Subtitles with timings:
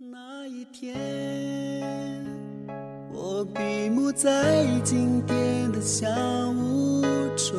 [0.00, 0.94] 那一天，
[3.12, 6.08] 我闭目在经典的小
[6.52, 7.02] 屋
[7.36, 7.58] 中，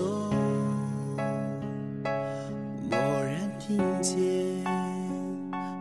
[2.89, 4.15] 蓦然听见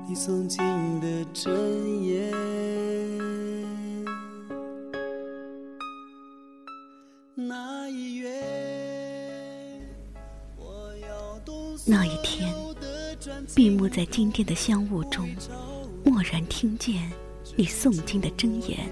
[0.09, 2.33] 你诵经的真言。
[7.37, 8.43] 那一月，
[10.57, 12.53] 我要动那一天，
[13.55, 15.25] 闭目在经殿的香雾中，
[16.19, 17.09] 蓦然听见
[17.55, 18.89] 你诵经的真言。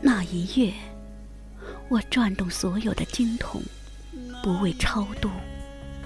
[0.00, 0.72] 那一月，
[1.88, 3.62] 我转动所有的经筒，
[4.42, 5.30] 不为超度，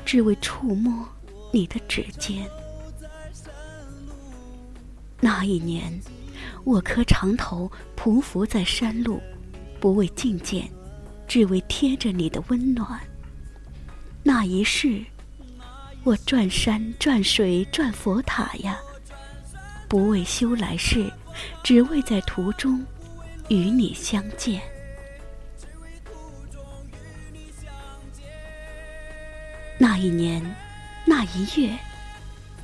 [0.05, 1.09] 只为触摸
[1.51, 2.47] 你的指尖。
[5.19, 5.99] 那一年，
[6.65, 9.19] 我磕长头匍匐在山路，
[9.81, 10.71] 不为觐见，
[11.27, 13.01] 只为贴着你的温暖。
[14.23, 15.03] 那一世，
[16.05, 18.79] 我转山转水转佛塔呀，
[19.89, 21.11] 不为修来世，
[21.65, 22.85] 只为在途中
[23.49, 24.61] 与你相见。
[29.79, 30.45] 那一年，
[31.07, 31.75] 那一月，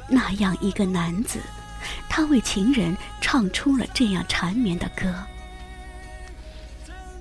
[0.08, 1.38] 那样一个男子，
[2.10, 5.14] 他为情人唱出了这样缠绵的歌。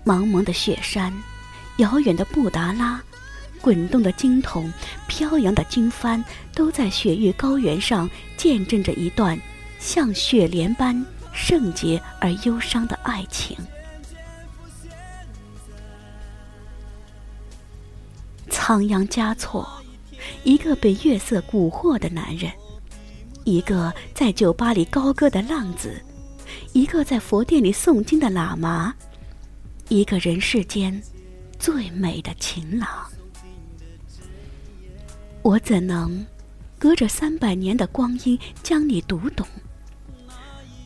[0.04, 1.14] 茫茫的雪山，
[1.78, 3.02] 遥远的布达拉，
[3.62, 4.70] 滚动的经筒，
[5.08, 6.22] 飘扬的经幡，
[6.54, 9.40] 都在雪域高原上见证着一段
[9.84, 13.58] 像雪莲般圣洁而忧伤的爱情。
[18.50, 19.68] 仓央嘉措，
[20.46, 22.50] 一个被月色蛊惑的男人，
[23.44, 26.02] 一个在酒吧里高歌的浪子，
[26.72, 28.96] 一个在佛殿里诵经的喇嘛，
[29.90, 31.04] 一个人世间
[31.60, 32.88] 最美的情郎。
[35.42, 36.26] 我怎能
[36.80, 39.46] 隔着三百年的光阴将你读懂？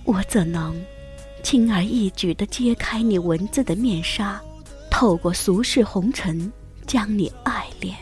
[0.08, 0.74] 我怎能
[1.44, 4.42] 轻而易举地揭开你文字的面纱，
[4.90, 6.50] 透过俗世红尘
[6.86, 7.94] 将你爱恋？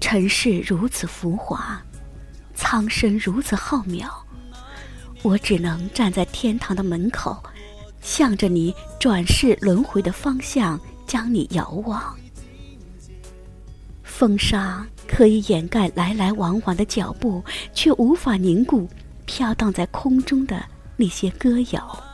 [0.00, 1.80] 尘世如此浮华，
[2.52, 4.10] 苍生如此浩渺，
[5.22, 7.40] 我只能站在天堂的门口，
[8.00, 12.18] 向着你转世轮回的方向，将你遥望。
[14.02, 17.42] 风沙可以掩盖来来往往的脚步，
[17.72, 18.86] 却无法凝固
[19.24, 20.62] 飘荡在空中的
[20.96, 22.04] 那些歌谣。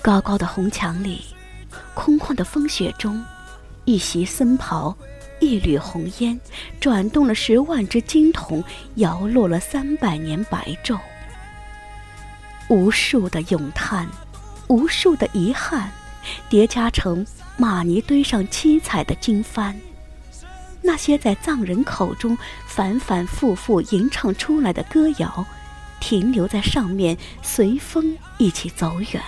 [0.00, 1.20] 高高的红墙里，
[1.92, 3.22] 空旷的风雪中，
[3.84, 4.96] 一袭僧袍，
[5.40, 6.38] 一缕红烟，
[6.78, 8.62] 转动了十万只金筒，
[8.94, 10.96] 摇落了三百年白昼。
[12.68, 14.08] 无数的咏叹，
[14.68, 15.90] 无数的遗憾，
[16.48, 17.26] 叠加成
[17.56, 19.74] 玛尼堆上七彩的经幡。
[20.82, 25.44] 那些在藏人口中反反复复吟唱出来的歌谣，
[26.00, 29.22] 停留在上面，随风一起走远。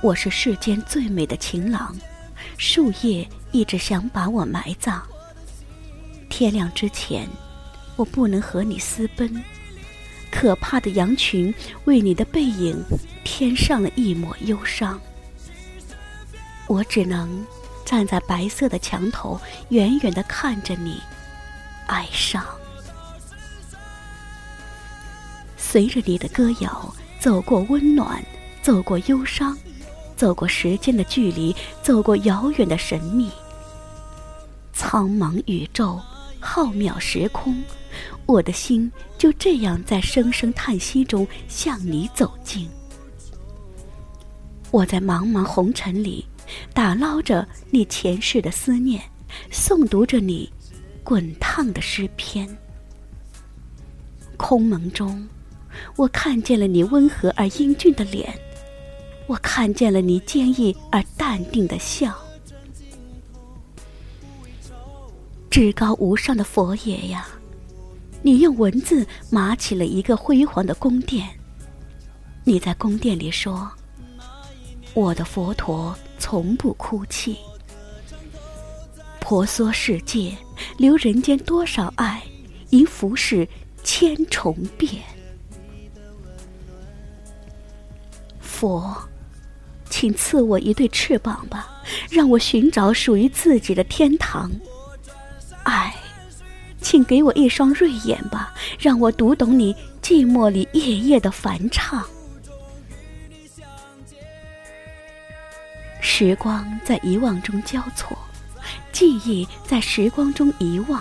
[0.00, 1.94] 我是世间最美的情郎，
[2.56, 5.02] 树叶一直想把我埋葬。
[6.30, 7.28] 天亮之前，
[7.96, 9.44] 我不能和你私奔。
[10.40, 11.52] 可怕的羊群
[11.86, 12.80] 为你的背影
[13.24, 15.00] 添上了一抹忧伤。
[16.68, 17.44] 我只能
[17.84, 19.40] 站在白色的墙头，
[19.70, 21.02] 远远地看着你，
[21.88, 22.46] 哀伤。
[25.56, 28.24] 随着你的歌谣，走过温暖，
[28.62, 29.58] 走过忧伤。
[30.14, 33.28] 走过时间的距离，走过遥远的神秘。
[34.72, 36.00] 苍茫宇宙，
[36.38, 37.60] 浩渺时空，
[38.26, 42.68] 我的心就这样在声声叹息中向你走近。
[44.70, 46.26] 我在茫茫红尘里，
[46.74, 49.02] 打捞着你前世的思念，
[49.50, 50.52] 诵读着你
[51.02, 52.48] 滚烫的诗篇。
[54.36, 55.26] 空蒙中，
[55.96, 58.32] 我看见了你温和而英俊的脸。
[59.26, 62.16] 我看见了你坚毅而淡定的笑，
[65.50, 67.28] 至高无上的佛爷呀，
[68.22, 71.28] 你用文字码起了一个辉煌的宫殿。
[72.44, 73.70] 你在宫殿里说
[74.94, 77.36] ：“我的佛陀从不哭泣。”
[79.20, 80.36] 婆娑世界，
[80.76, 82.22] 留人间多少爱，
[82.70, 83.46] 因浮世
[83.82, 85.02] 千重变。
[88.40, 88.96] 佛。
[89.90, 94.48] 请赐我一对翅膀吧，让我寻找属于自己的天堂。
[96.90, 102.02] 请给我一双锐眼吧，让我读懂你寂寞里夜夜的梵唱。
[106.00, 108.16] 时光在遗忘中交错，
[108.90, 110.98] 记忆在时光中遗忘，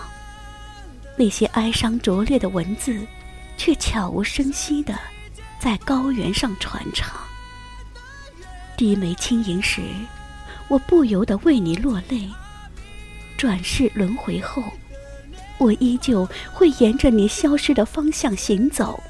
[1.15, 2.99] 那些哀伤拙劣的文字，
[3.55, 4.93] 却悄无声息的
[5.57, 7.17] 在高原上传唱。
[8.75, 9.81] 低眉轻吟时，
[10.67, 12.29] 我不由得为你落泪。
[13.37, 14.61] 转世轮回后，
[15.57, 19.01] 我依旧会沿着你消失的方向行走。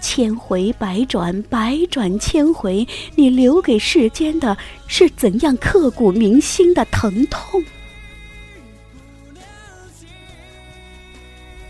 [0.00, 4.56] 千回百转，百转千回，你留给世间的
[4.86, 7.62] 是怎样刻骨铭心的疼痛？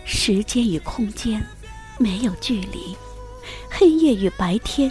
[0.05, 1.43] 时间与空间
[1.97, 2.95] 没有距离，
[3.69, 4.89] 黑夜与白天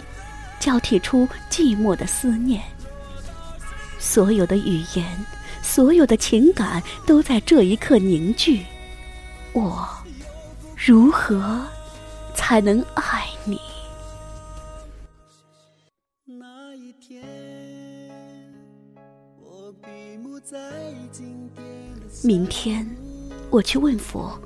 [0.59, 2.61] 交替出寂寞的思念。
[3.97, 5.25] 所有的语言，
[5.63, 8.61] 所有的情感都在这一刻凝聚。
[9.53, 9.85] 我
[10.77, 11.61] 如何
[12.33, 13.59] 才能爱你？
[16.25, 17.21] 那一天，
[19.41, 20.57] 我闭目在
[21.11, 21.65] 经典
[21.99, 22.89] 的明天，
[23.49, 24.39] 我去问佛。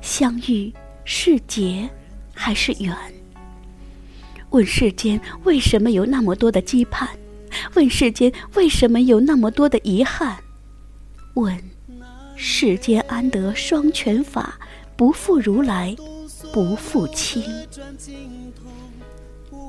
[0.00, 0.72] 相遇
[1.04, 1.88] 是劫
[2.34, 2.92] 还是缘？
[4.50, 7.08] 问世间为什么有那么多的羁绊？
[7.74, 10.36] 问世间为什么有那么多的遗憾？
[11.34, 11.56] 问
[12.36, 14.58] 世间安得双全法？
[14.96, 15.94] 不负如来，
[16.52, 17.42] 不负卿。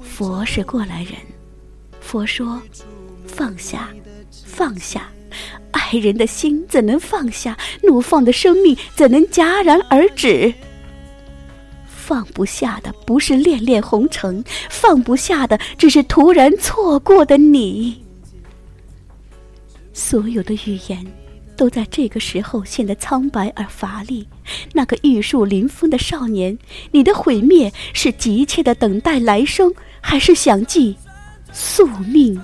[0.03, 1.13] 佛是过来人，
[1.99, 2.61] 佛说：
[3.25, 3.89] 放下，
[4.45, 5.09] 放下。
[5.71, 7.57] 爱人的心怎能放下？
[7.83, 10.53] 怒放的生命怎能戛然而止？
[11.87, 18.03] 放不下的不是恋恋红尘，放不下的只是突然错过的你。
[19.91, 21.05] 所有的语言
[21.55, 24.27] 都在这个时候显得苍白而乏力。
[24.73, 26.57] 那个玉树临风的少年，
[26.91, 30.95] 你的毁灭是急切的等待来生，还是想记
[31.51, 32.39] 宿命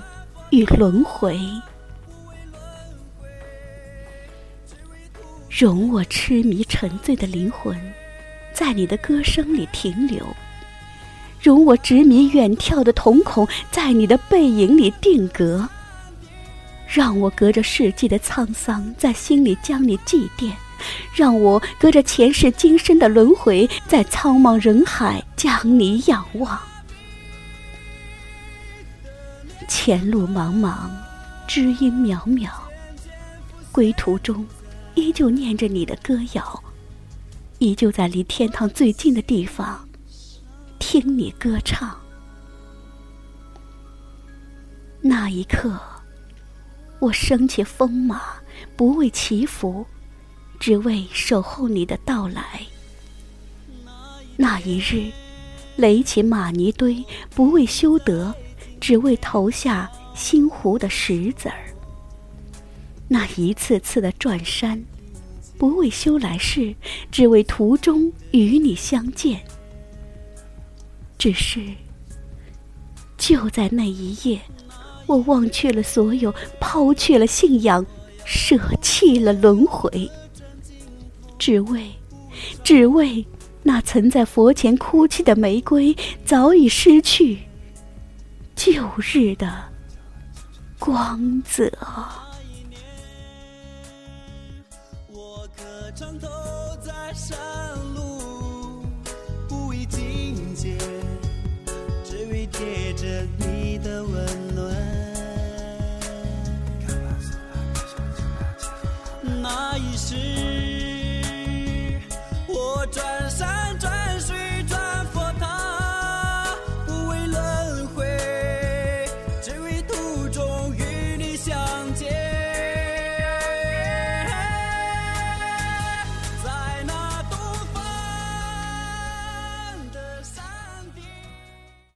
[0.50, 1.38] 与轮回？
[5.48, 7.78] 容我痴迷沉醉的灵魂，
[8.54, 10.24] 在你的歌声里停留；
[11.42, 15.68] 容我执迷远眺的瞳孔，在你的背影里定格。
[16.92, 20.52] 让我隔着世纪的沧桑，在心里将你祭奠；
[21.14, 26.60] 让我隔着前世今生的轮回，在苍茫人海将你仰望。
[29.66, 30.90] 前路茫茫，
[31.48, 32.50] 知音渺渺，
[33.72, 34.46] 归途中。
[34.94, 36.62] 依旧念着你的歌谣，
[37.58, 39.88] 依旧在离天堂最近的地方
[40.78, 41.98] 听你歌唱。
[45.00, 45.80] 那一刻，
[47.02, 48.22] 我升起风马，
[48.76, 49.84] 不为祈福，
[50.60, 52.60] 只为守候你的到来。
[54.36, 55.10] 那一日，
[55.74, 57.04] 垒起玛尼堆，
[57.34, 58.32] 不为修德，
[58.80, 61.74] 只为投下心湖的石子儿。
[63.08, 64.80] 那一次次的转山，
[65.58, 66.72] 不为修来世，
[67.10, 69.40] 只为途中与你相见。
[71.18, 71.66] 只是，
[73.18, 74.40] 就在那一夜，
[75.12, 77.84] 我忘却了所有，抛却了信仰，
[78.24, 80.10] 舍弃了轮回，
[81.38, 81.90] 只为，
[82.64, 83.26] 只为
[83.62, 85.94] 那曾在佛前哭泣的玫瑰，
[86.24, 87.40] 早已失去
[88.56, 89.52] 旧日的
[90.78, 91.70] 光泽。
[95.94, 96.26] 长头
[96.80, 97.38] 在山
[97.94, 98.82] 路，
[99.46, 100.74] 不为境界，